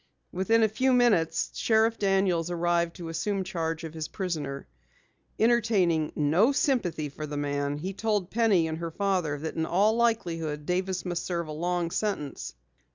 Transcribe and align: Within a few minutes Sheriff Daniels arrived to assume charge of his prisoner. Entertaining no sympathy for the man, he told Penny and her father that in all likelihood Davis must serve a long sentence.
Within 0.31 0.63
a 0.63 0.67
few 0.67 0.93
minutes 0.93 1.51
Sheriff 1.53 1.99
Daniels 1.99 2.49
arrived 2.49 2.95
to 2.95 3.09
assume 3.09 3.43
charge 3.43 3.83
of 3.83 3.93
his 3.93 4.07
prisoner. 4.07 4.65
Entertaining 5.37 6.11
no 6.15 6.51
sympathy 6.51 7.07
for 7.07 7.27
the 7.27 7.37
man, 7.37 7.77
he 7.77 7.93
told 7.93 8.31
Penny 8.31 8.67
and 8.67 8.79
her 8.79 8.89
father 8.89 9.37
that 9.37 9.53
in 9.55 9.63
all 9.67 9.95
likelihood 9.95 10.65
Davis 10.65 11.05
must 11.05 11.23
serve 11.23 11.45
a 11.47 11.51
long 11.51 11.91
sentence. 11.91 12.55